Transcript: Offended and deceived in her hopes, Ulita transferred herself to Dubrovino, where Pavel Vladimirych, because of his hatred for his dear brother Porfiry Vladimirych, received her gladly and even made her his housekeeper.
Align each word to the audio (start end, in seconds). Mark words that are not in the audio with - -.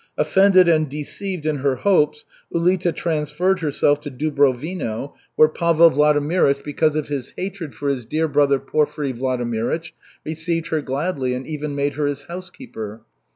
Offended 0.17 0.67
and 0.67 0.89
deceived 0.89 1.45
in 1.45 1.57
her 1.57 1.75
hopes, 1.75 2.25
Ulita 2.51 2.91
transferred 2.91 3.59
herself 3.59 4.01
to 4.01 4.09
Dubrovino, 4.09 5.13
where 5.35 5.47
Pavel 5.47 5.91
Vladimirych, 5.91 6.63
because 6.63 6.95
of 6.95 7.07
his 7.09 7.33
hatred 7.37 7.75
for 7.75 7.87
his 7.87 8.03
dear 8.03 8.27
brother 8.27 8.57
Porfiry 8.57 9.13
Vladimirych, 9.13 9.91
received 10.25 10.69
her 10.69 10.81
gladly 10.81 11.35
and 11.35 11.45
even 11.45 11.75
made 11.75 11.93
her 11.93 12.07
his 12.07 12.23
housekeeper. 12.23 13.03